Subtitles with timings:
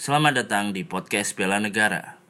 [0.00, 2.24] Selamat datang di podcast Bela Negara.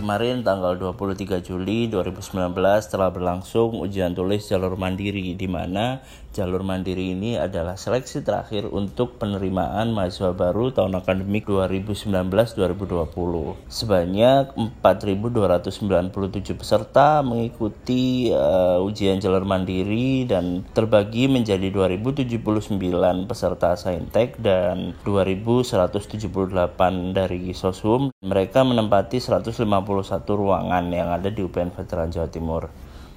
[0.00, 2.56] Kemarin tanggal 23 Juli 2019
[2.88, 6.00] telah berlangsung ujian tulis jalur mandiri di mana
[6.32, 13.56] jalur mandiri ini adalah seleksi terakhir untuk penerimaan mahasiswa baru tahun akademik 2019-2020.
[13.66, 24.94] Sebanyak 4.297 peserta mengikuti uh, ujian jalur mandiri dan terbagi menjadi 2.079 peserta saintek dan
[25.02, 28.12] 2.178 dari sosum.
[28.20, 29.64] Mereka menempati 150
[30.04, 32.68] satu ruangan yang ada di UPN Veteran Jawa Timur.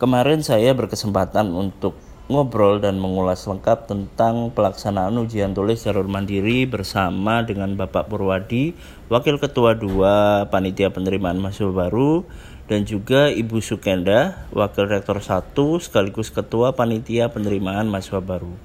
[0.01, 1.93] Kemarin saya berkesempatan untuk
[2.31, 8.71] ngobrol dan mengulas lengkap tentang pelaksanaan ujian tulis jalur mandiri bersama dengan Bapak Purwadi,
[9.12, 12.23] Wakil Ketua 2 Panitia Penerimaan Mahasiswa Baru,
[12.71, 15.51] dan juga Ibu Sukenda, Wakil Rektor 1
[15.84, 18.55] sekaligus Ketua Panitia Penerimaan Mahasiswa Baru.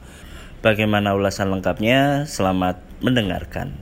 [0.62, 2.30] Bagaimana ulasan lengkapnya?
[2.30, 3.75] Selamat mendengarkan.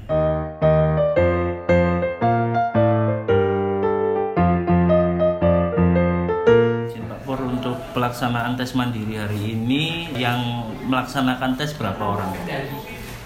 [8.14, 12.30] Pelaksanaan tes mandiri hari ini yang melaksanakan tes berapa orang?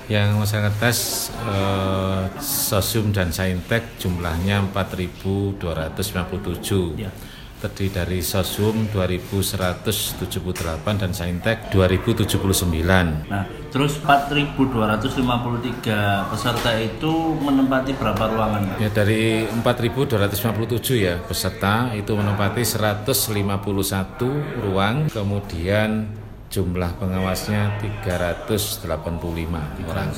[0.08, 7.04] Yang melaksanakan tes eh, sosum dan saintek jumlahnya 4.257.
[7.04, 7.12] Ya
[7.58, 13.26] terdiri dari Sosum 2178 dan Saintek 2079.
[13.26, 13.42] Nah,
[13.74, 18.78] terus 4253 peserta itu menempati berapa ruangan?
[18.78, 26.14] Ya dari 4257 ya peserta itu menempati 151 ruang, kemudian
[26.48, 30.08] jumlah pengawasnya 385 orang.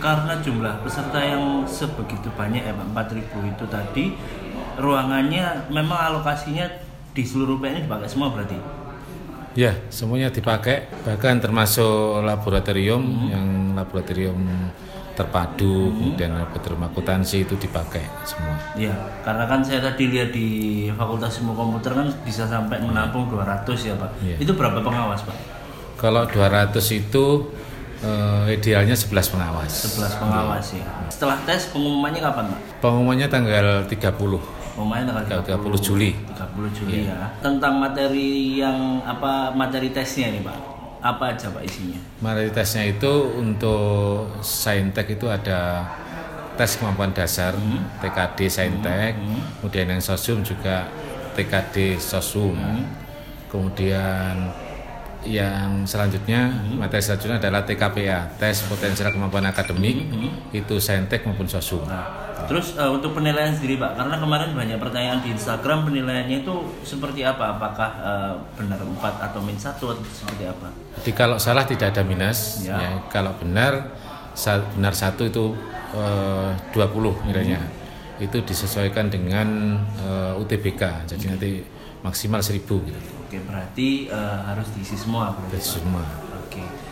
[0.00, 4.16] Karena jumlah peserta yang sebegitu banyak ya 4000 itu tadi
[4.80, 6.66] ruangannya memang alokasinya
[7.12, 8.56] di seluruh PN dipakai semua berarti?
[9.58, 13.28] Ya, semuanya dipakai, bahkan termasuk laboratorium hmm.
[13.34, 14.38] yang laboratorium
[15.18, 15.94] terpadu, hmm.
[15.98, 18.54] kemudian laboratorium akuntansi itu dipakai semua.
[18.78, 18.94] Ya,
[19.26, 23.94] karena kan saya tadi lihat di Fakultas Ilmu Komputer kan bisa sampai menampung 200 ya
[23.98, 24.10] Pak.
[24.22, 24.36] Ya.
[24.38, 25.36] Itu berapa pengawas Pak?
[25.98, 27.50] Kalau 200 itu
[28.06, 29.72] uh, idealnya 11 pengawas.
[29.98, 30.86] 11 pengawas ya.
[31.10, 32.60] Setelah tes pengumumannya kapan Pak?
[32.80, 36.10] Pengumumannya tanggal 30 Pemain tanggal 30, 30 Juli.
[36.14, 37.26] 30 Juli yeah.
[37.26, 37.26] ya.
[37.42, 40.58] Tentang materi yang apa materi tesnya nih Pak?
[41.00, 42.00] Apa aja Pak isinya?
[42.22, 45.88] Materi tesnya itu untuk saintek itu ada
[46.54, 48.04] tes kemampuan dasar hmm.
[48.04, 49.26] TKD saintek, hmm.
[49.26, 49.42] hmm.
[49.60, 50.86] kemudian yang sosum juga
[51.34, 52.52] TKD sosum.
[52.52, 52.84] Hmm.
[53.50, 54.54] Kemudian
[55.26, 56.80] yang selanjutnya hmm.
[56.80, 60.16] materi selanjutnya adalah TKPA tes potensial kemampuan akademik hmm.
[60.16, 60.30] hmm.
[60.56, 61.84] itu saintek maupun sosum.
[61.84, 66.54] Nah Terus uh, untuk penilaian sendiri Pak, karena kemarin banyak pertanyaan di Instagram penilaiannya itu
[66.86, 67.58] seperti apa?
[67.58, 70.68] Apakah uh, benar 4 atau min 1 atau seperti apa?
[71.00, 72.78] Jadi kalau salah tidak ada minus, ya.
[72.78, 73.92] ya kalau benar
[74.78, 75.52] benar satu itu
[75.92, 77.60] uh, 20 nilainya.
[77.60, 78.24] Hmm.
[78.24, 81.08] Itu disesuaikan dengan uh, UTBK.
[81.08, 81.32] Jadi hmm.
[81.34, 81.50] nanti
[82.00, 83.00] maksimal 1000 gitu.
[83.26, 86.29] Oke, berarti uh, harus diisi semua Diisi semua.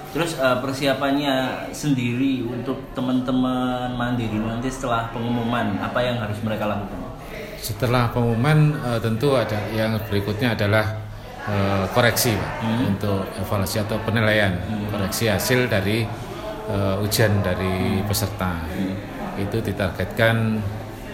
[0.08, 6.96] Terus uh, persiapannya sendiri untuk teman-teman mandiri nanti setelah pengumuman apa yang harus mereka lakukan?
[7.60, 10.96] Setelah pengumuman uh, tentu ada yang berikutnya adalah
[11.44, 12.96] uh, koreksi hmm.
[12.96, 14.88] untuk evaluasi atau penilaian hmm.
[14.88, 16.08] koreksi hasil dari
[16.72, 18.08] uh, ujian dari hmm.
[18.08, 18.64] peserta.
[18.64, 18.96] Hmm.
[19.36, 20.56] Itu ditargetkan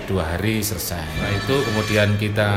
[0.06, 1.03] dua hari selesai.
[1.03, 2.50] Nah itu kemudian kita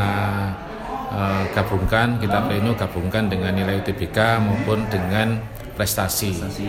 [1.09, 6.33] uh, gabungkan, kita pleno gabungkan dengan nilai UTBK maupun dengan prestasi.
[6.33, 6.65] prestasi.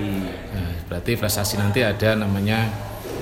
[0.53, 2.69] Nah, berarti prestasi nanti ada namanya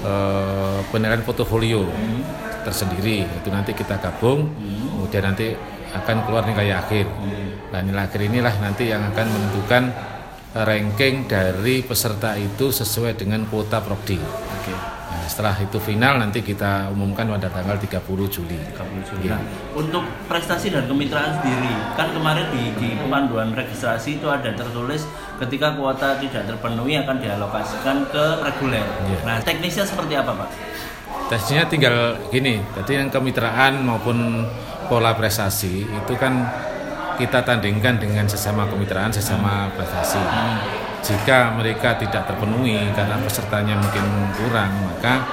[0.02, 2.20] uh, penilaian portofolio hmm.
[2.66, 3.22] tersendiri.
[3.22, 4.98] Itu nanti kita gabung, hmm.
[4.98, 5.54] kemudian nanti
[5.94, 7.06] akan keluar nilai akhir.
[7.06, 7.70] Hmm.
[7.70, 9.82] Nah nilai akhir inilah nanti yang akan menentukan
[10.64, 14.16] ranking dari peserta itu sesuai dengan kuota prodi.
[14.62, 14.96] Okay
[15.26, 17.98] setelah itu final nanti kita umumkan pada tanggal 30
[18.30, 18.56] Juli.
[18.72, 19.26] 30 Juli.
[19.26, 19.36] Ya.
[19.36, 19.42] Nah,
[19.74, 25.04] untuk prestasi dan kemitraan sendiri, kan kemarin di, di panduan registrasi itu ada tertulis
[25.42, 28.86] ketika kuota tidak terpenuhi akan dialokasikan ke reguler.
[28.86, 29.18] Ya.
[29.26, 30.48] Nah, teknisnya seperti apa, Pak?
[31.26, 34.46] Tesnya tinggal gini, tadi yang kemitraan maupun
[34.86, 36.46] pola prestasi itu kan
[37.16, 40.20] kita tandingkan dengan sesama kemitraan, sesama prestasi.
[41.02, 44.04] Jika mereka tidak terpenuhi karena pesertanya mungkin
[44.36, 45.24] kurang maka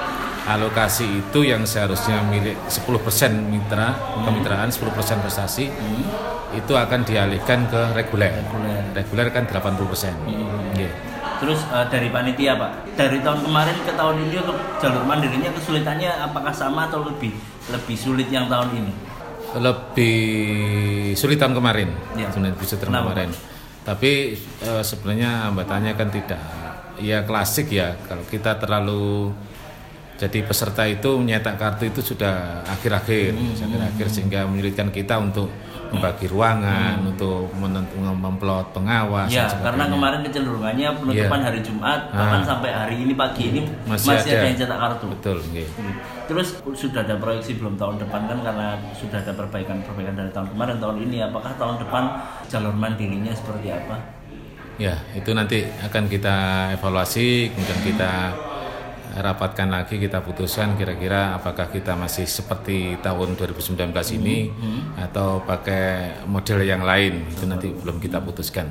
[0.44, 2.92] alokasi itu yang seharusnya milik 10%
[3.48, 3.96] mitra
[4.28, 6.04] kemitraan 10% prestasi hmm.
[6.60, 8.44] itu akan dialihkan ke reguler
[8.92, 9.80] reguler kan 80%
[10.28, 10.76] hmm.
[10.76, 10.94] yeah.
[11.34, 16.10] Terus uh, dari panitia Pak, dari tahun kemarin ke tahun ini untuk jalur mandirinya kesulitannya
[16.30, 17.34] apakah sama atau lebih
[17.74, 18.92] lebih sulit yang tahun ini?
[19.54, 20.18] Lebih
[21.14, 22.26] sulit tahun kemarin, Ya.
[22.28, 23.30] sebenarnya lebih sulit tahun Kenapa, kemarin.
[23.84, 26.40] Tapi eh, sebenarnya hambatannya kan tidak,
[26.98, 27.94] ya klasik ya.
[28.04, 29.30] Kalau kita terlalu
[30.14, 33.50] jadi peserta itu menyetak kartu itu sudah akhir-akhir, Hmm.
[33.58, 35.50] akhir-akhir sehingga menyulitkan kita untuk
[35.90, 39.30] membagi ruangan, untuk menentu- memplot pengawas.
[39.30, 41.46] Ya, karena kemarin kecenderungannya penutupan Iya.
[41.46, 42.18] hari Jumat, Ah.
[42.18, 44.38] bahkan sampai hari ini pagi ini masih, Masih ada.
[44.38, 44.46] ada.
[44.48, 45.06] yang cetak kartu.
[45.14, 45.68] betul, nggih.
[45.70, 45.94] Hmm.
[46.24, 50.76] Terus sudah ada proyeksi belum tahun depan kan karena sudah ada perbaikan-perbaikan dari tahun kemarin
[50.78, 52.02] tahun ini apakah tahun depan
[52.48, 53.96] jalur mandirinya seperti apa?
[54.74, 56.36] Ya, itu nanti akan kita
[56.74, 58.12] evaluasi, kemudian kita
[59.14, 64.50] rapatkan lagi, kita putuskan kira-kira apakah kita masih seperti tahun 2019 ini
[64.98, 67.22] atau pakai model yang lain.
[67.30, 68.66] Itu nanti belum kita putuskan.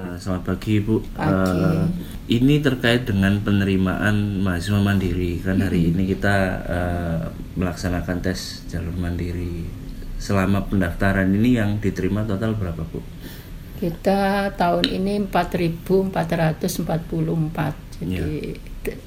[0.00, 1.04] Eh, Selamat pagi Bu.
[1.04, 1.84] Eh,
[2.32, 7.20] ini terkait dengan penerimaan mahasiswa mandiri kan hari ini kita eh,
[7.60, 9.85] melaksanakan tes jalur mandiri.
[10.16, 12.98] Selama pendaftaran ini yang diterima total berapa Bu?
[13.76, 17.74] Kita tahun ini 4.444.
[17.96, 19.00] Jadi t-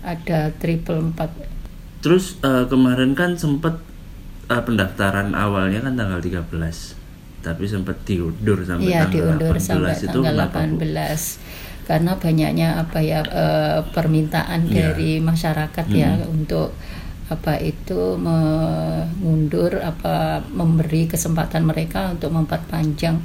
[0.00, 1.30] ada triple empat.
[1.98, 3.78] Terus eh, kemarin kan sempat
[4.46, 6.98] eh, pendaftaran awalnya kan tanggal 13
[7.38, 10.82] tapi sempat diundur sampai Iya, tanggal diundur 18 sampai itu tanggal kenapa, Bu?
[10.82, 11.86] 18.
[11.88, 14.92] Karena banyaknya apa ya eh, permintaan Iya.
[14.92, 16.74] dari masyarakat ya untuk
[17.28, 23.20] apa itu mengundur apa memberi kesempatan mereka untuk memperpanjang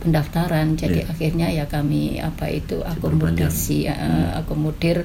[0.00, 0.74] pendaftaran.
[0.74, 1.10] Jadi Iya.
[1.12, 4.40] akhirnya ya kami apa itu akomodasi eh, Hmm.
[4.42, 5.04] akomodir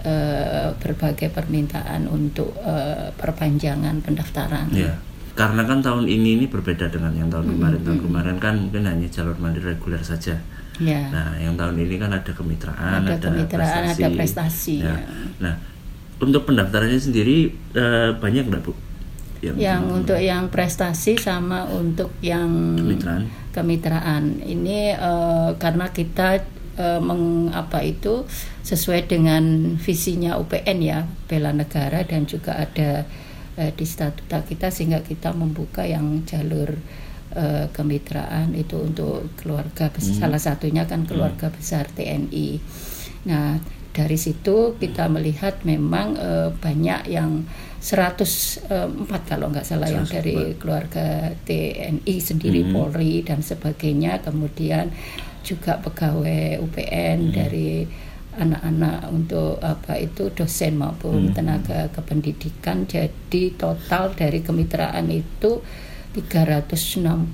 [0.00, 4.72] eh, berbagai permintaan untuk eh, perpanjangan pendaftaran.
[4.72, 4.96] Ya,
[5.36, 7.80] karena kan tahun ini ini berbeda dengan yang tahun kemarin.
[7.84, 10.40] Tahun kemarin kan mungkin hanya jalur mandiri reguler saja.
[10.80, 11.04] Ya.
[11.12, 14.96] Nah, yang tahun ini kan ada kemitraan, Ada kemitraan, ada prestasi, Ya.
[14.96, 15.04] ya.
[15.44, 15.54] Nah,
[16.20, 18.72] untuk pendaftarannya sendiri eh, banyak nggak bu?
[19.40, 23.22] yang untuk yang prestasi sama untuk yang Kemitraan.
[23.56, 24.24] kemitraan.
[24.44, 26.44] ini eh, karena kita
[26.76, 28.28] eh, meng, apa itu
[28.60, 33.08] sesuai dengan visinya UPN ya bela negara dan juga ada
[33.56, 36.76] eh, di statuta kita sehingga kita membuka yang jalur
[37.32, 42.60] eh, kemitraan itu untuk keluarga besar salah satunya kan keluarga besar TNI.
[43.24, 47.44] Nah dari situ kita melihat memang eh, banyak yang
[47.80, 48.68] 104
[49.24, 54.20] kalau nggak salah yang dari keluarga TNI sendiri Polri dan sebagainya.
[54.20, 54.92] Kemudian
[55.40, 57.88] juga pegawai UPN dari
[58.36, 62.84] anak-anak untuk apa itu dosen maupun tenaga kependidikan.
[62.84, 65.64] Jadi total dari kemitraan itu
[66.10, 67.30] 367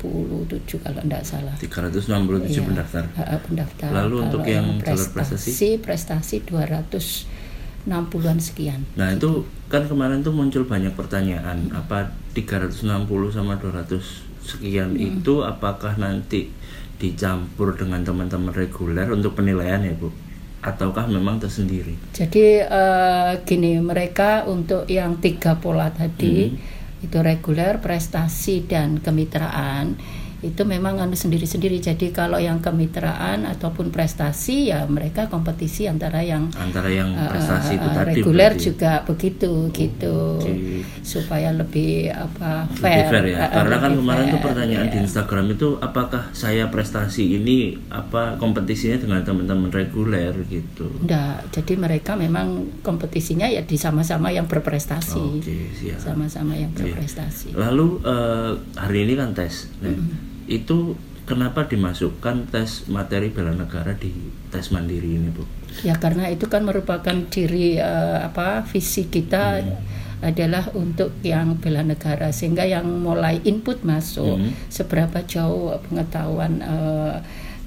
[0.85, 3.03] kalau tidak salah 367 Iya, pendaftar.
[3.17, 3.89] uh, pendaftar.
[3.91, 5.81] Lalu untuk Kalau yang jalur prestasi?
[5.81, 8.81] prestasi 260-an sekian.
[8.95, 12.85] Nah, itu kan kemarin tuh muncul banyak pertanyaan, apa 360
[13.33, 13.97] sama 200
[14.45, 16.53] sekian itu apakah nanti
[16.97, 20.13] dicampur dengan teman-teman reguler untuk penilaian ya, Bu?
[20.61, 21.95] Ataukah memang tersendiri?
[22.11, 26.51] Jadi eh, gini mereka untuk yang tiga pola tadi
[27.05, 29.97] itu reguler, prestasi dan kemitraan
[30.39, 31.79] itu memang anu sendiri-sendiri.
[31.79, 37.77] Jadi kalau yang kemitraan ataupun prestasi ya mereka kompetisi antara yang Antara yang eh, prestasi
[37.77, 38.65] itu eh, tadi reguler berarti.
[38.65, 40.85] juga begitu gitu Oke.
[41.01, 43.05] supaya lebih apa Lebih fair.
[43.09, 43.39] fair ya.
[43.39, 44.93] Eh, Karena kan kemarin tuh fair, pertanyaan ya.
[44.93, 47.57] di Instagram itu apakah saya prestasi ini
[47.89, 50.91] apa kompetisinya dengan teman-teman reguler gitu.
[51.01, 52.47] Enggak, jadi mereka memang
[52.81, 55.41] kompetisinya ya di sama-sama yang berprestasi.
[55.77, 55.99] Siap.
[55.99, 56.93] Sama-sama yang Iya.
[56.93, 57.53] berprestasi.
[57.53, 59.73] Lalu eh, hari ini kan tes.
[59.81, 59.95] Nah,
[60.47, 60.95] itu
[61.27, 64.15] kenapa dimasukkan tes materi bela negara di
[64.49, 65.43] tes mandiri ini, Bu?
[65.85, 69.61] Ya karena itu kan merupakan ciri eh, apa visi kita
[70.25, 74.41] adalah untuk yang bela negara sehingga yang mulai input masuk
[74.73, 77.17] seberapa jauh pengetahuan eh,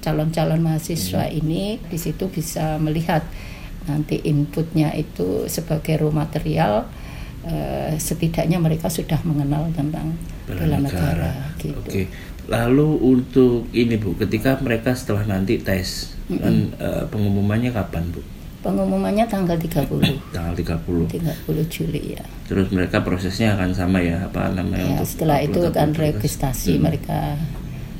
[0.00, 3.22] calon-calon mahasiswa ini di situ bisa melihat
[3.86, 6.88] nanti inputnya itu sebagai raw material
[7.46, 11.78] eh, setidaknya mereka sudah mengenal tentang bela, negara, gitu.
[11.78, 12.02] Oke.
[12.46, 18.22] Lalu untuk ini, Bu, ketika mereka setelah nanti tes kan eh, pengumumannya kapan, Bu?
[18.60, 19.88] Pengumumannya tanggal 30
[20.36, 21.08] Tanggal 30.
[21.08, 21.16] 30
[21.66, 22.24] Juli ya.
[22.44, 26.20] Terus mereka prosesnya akan sama ya, apa namanya Ya, untuk setelah itu kan berkas?
[26.20, 27.40] registrasi mereka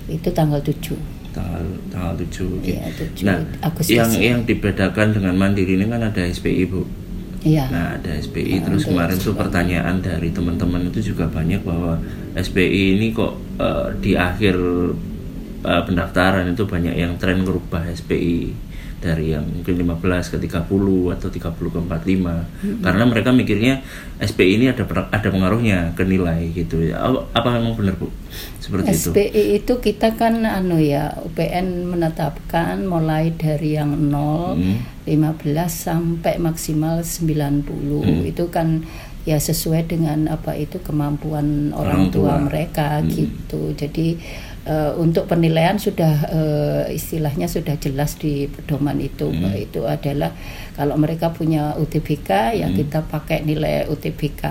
[0.06, 0.98] itu tanggal 7
[1.30, 2.66] tanggal tanggal 7 oke.
[2.66, 3.94] Iya, 7 Nah, Agustus.
[3.94, 6.82] yang yang dibedakan dengan mandiri ini kan ada SPI, Bu.
[7.40, 7.64] Iya.
[7.72, 11.96] Nah, ada SPI terus kemarin tuh pertanyaan dari teman-teman itu juga banyak bahwa
[12.36, 14.56] SPI ini kok eh, di akhir
[15.64, 18.69] eh, pendaftaran itu banyak yang tren merubah SPI
[19.00, 20.68] dari yang mungkin 15 ke 30
[21.10, 23.80] atau 30 ke 45 karena mereka mikirnya
[24.18, 27.00] SPI ini ada ada pengaruhnya ke nilai gitu ya
[27.32, 28.12] apa, memang benar Bu
[28.60, 34.78] seperti itu SPI itu kita kan anu ya UPN menetapkan mulai dari yang 0 Hmm.
[35.08, 38.22] 15 sampai maksimal 90 Hmm.
[38.22, 38.84] itu kan
[39.22, 42.36] ya sesuai dengan apa itu kemampuan orang, Orang tua.
[42.36, 42.44] tua.
[42.46, 43.08] mereka Hmm.
[43.08, 44.16] gitu jadi
[44.62, 49.56] eh, untuk penilaian sudah eh, istilahnya sudah jelas di pedoman itu Hmm.
[49.56, 50.32] itu adalah
[50.74, 52.76] kalau mereka punya UTBK ya Hmm.
[52.76, 54.44] kita pakai nilai UTBK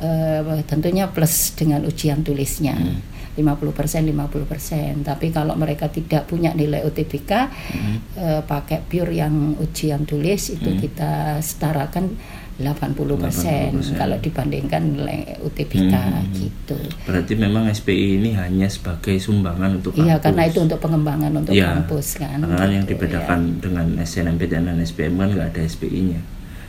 [0.00, 3.00] eh, tentunya plus dengan ujian tulisnya Hmm.
[3.30, 5.06] 50% 50%.
[5.06, 7.96] Tapi kalau mereka tidak punya nilai UTBK Hmm.
[8.16, 12.16] eh, pakai pure yang ujian tulis itu kita setarakan
[12.60, 13.96] 80%, 80%.
[13.96, 16.28] kalau dibandingkan nilai UTBK Hmm.
[16.30, 16.76] gitu.
[17.02, 20.24] berarti memang SPI ini hanya sebagai sumbangan untuk Iya, kampus.
[20.28, 22.38] karena itu untuk pengembangan untuk Iya, kampus kan.
[22.38, 26.20] karena kan yang gitu, dibedakan dengan SNMPTN dan SPM kan nggak ada SPI-nya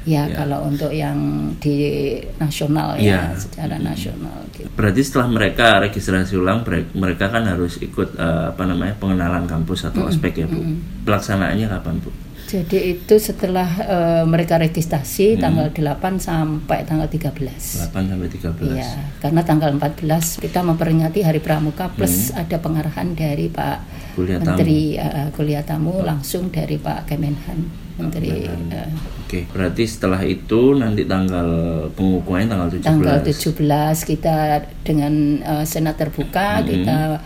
[0.01, 0.33] Ya, Ya.
[0.33, 1.13] kalau untuk yang
[1.61, 1.77] di
[2.41, 3.21] nasional Iya.
[3.21, 4.65] ya, secara nasional gitu.
[4.73, 6.65] Berarti setelah mereka registrasi ulang,
[6.97, 10.57] mereka kan harus ikut eh, apa namanya pengenalan kampus atau ospek ya bu.
[11.05, 12.09] Pelaksanaannya kapan bu?
[12.51, 17.31] Jadi itu setelah eh, mereka registrasi tanggal 8 sampai tanggal 13.
[17.87, 18.75] 8 sampai 13.
[18.75, 18.91] Iya,
[19.23, 23.77] karena tanggal 14 kita memperingati Hari Pramuka plus ada pengarahan dari Pak
[24.19, 24.47] Kuliah tamu.
[24.51, 28.91] Menteri eh, kuliah tamu langsung dari Pak Kemenhan Menteri eh,
[29.23, 31.47] Oke, berarti setelah itu nanti tanggal
[31.95, 32.83] pengukuhannya tanggal 17.
[32.83, 34.35] tanggal 17 kita
[34.83, 37.23] dengan eh, senat terbuka kita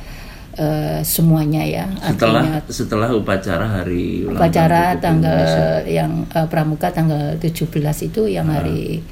[0.56, 5.68] eh, semuanya ya Setelah artinya setelah upacara hari ulang upacara tanggal Indonesia.
[5.86, 7.68] yang eh, pramuka tanggal 17
[8.04, 9.04] itu yang hari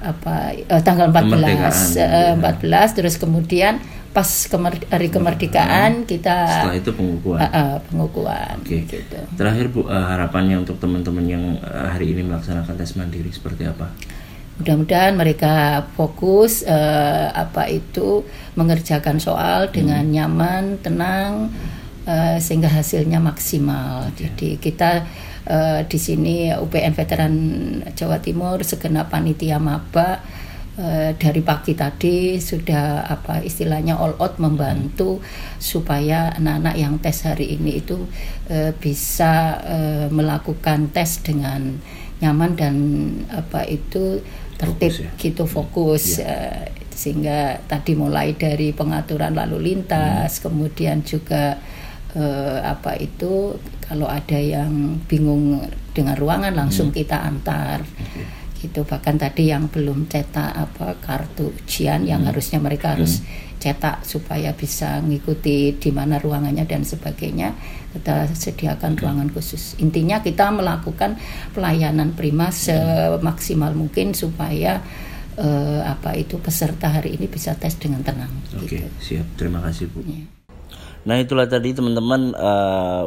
[0.00, 2.36] apa eh, tanggal 14 Kemerdekaan, eh, ya.
[2.36, 7.40] 14 terus kemudian pas kemer- hari kemerdekaan kita Setelah itu pengukuhan.
[7.40, 8.78] eh, eh, pengukuhan Oke.
[8.84, 9.18] gitu.
[9.34, 13.90] Terakhir Bu, eh, harapannya untuk teman-teman yang eh, hari ini melaksanakan tes mandiri seperti apa?
[14.54, 18.22] Mudah-mudahan mereka fokus eh, apa itu
[18.54, 21.50] mengerjakan soal dengan nyaman, tenang
[22.06, 24.14] eh, sehingga hasilnya maksimal.
[24.14, 25.02] Jadi kita
[25.50, 27.34] eh, di sini UPN Veteran
[27.98, 30.22] Jawa Timur segenap panitia maba
[30.78, 35.18] eh, dari pagi tadi sudah apa istilahnya all out membantu
[35.58, 38.06] supaya anak-anak yang tes hari ini itu
[38.46, 41.74] eh, bisa eh, melakukan tes dengan
[42.22, 42.76] nyaman dan
[43.34, 44.22] apa itu
[44.54, 45.10] tertib Fokus ya.
[45.18, 51.58] gitu fokus eh, sehingga tadi mulai dari pengaturan lalu lintas kemudian juga
[52.14, 57.82] eh, apa itu kalau ada yang bingung dengan ruangan langsung kita antar
[58.64, 63.20] gitu bahkan tadi yang belum cetak apa kartu ujian yang harusnya mereka harus
[63.60, 67.52] cetak supaya bisa mengikuti di mana ruangannya dan sebagainya
[67.92, 71.16] kita sediakan ruangan khusus intinya kita melakukan
[71.52, 74.80] pelayanan prima semaksimal mungkin supaya
[75.38, 78.88] eh, apa itu peserta hari ini bisa tes dengan tenang Oke, gitu.
[79.02, 79.26] siap.
[79.38, 80.02] Terima kasih Bu.
[80.06, 80.24] Ya.
[81.04, 83.04] Nah itulah tadi teman-teman eh,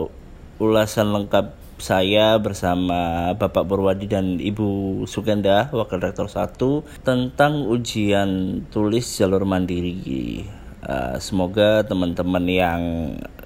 [0.61, 9.05] ulasan lengkap saya bersama Bapak Purwadi dan Ibu Sukenda Wakil Rektor 1 tentang ujian tulis
[9.05, 10.41] jalur mandiri.
[10.81, 12.81] Eh, semoga teman-teman yang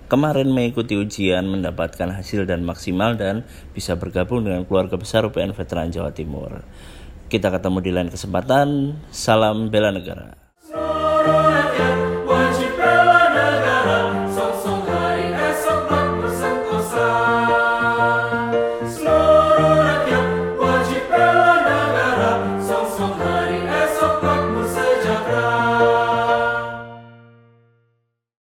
[0.07, 5.91] kemarin mengikuti ujian mendapatkan hasil dan maksimal dan bisa bergabung dengan keluarga besar UPN Veteran
[5.91, 6.63] Jawa Timur.
[7.31, 8.99] Kita ketemu di lain kesempatan.
[9.11, 10.40] Salam bela negara.